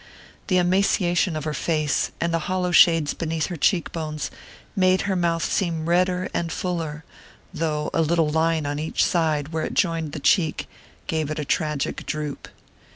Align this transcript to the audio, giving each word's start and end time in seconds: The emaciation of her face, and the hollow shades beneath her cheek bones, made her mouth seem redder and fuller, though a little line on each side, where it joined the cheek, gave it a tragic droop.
The 0.47 0.57
emaciation 0.57 1.35
of 1.35 1.43
her 1.43 1.53
face, 1.53 2.09
and 2.19 2.33
the 2.33 2.39
hollow 2.49 2.71
shades 2.71 3.13
beneath 3.13 3.45
her 3.45 3.55
cheek 3.55 3.91
bones, 3.91 4.31
made 4.75 5.01
her 5.01 5.15
mouth 5.15 5.45
seem 5.45 5.87
redder 5.87 6.27
and 6.33 6.51
fuller, 6.51 7.03
though 7.53 7.91
a 7.93 8.01
little 8.01 8.27
line 8.29 8.65
on 8.65 8.79
each 8.79 9.05
side, 9.05 9.49
where 9.49 9.63
it 9.65 9.75
joined 9.75 10.13
the 10.13 10.19
cheek, 10.19 10.67
gave 11.05 11.29
it 11.29 11.37
a 11.37 11.45
tragic 11.45 12.03
droop. 12.07 12.47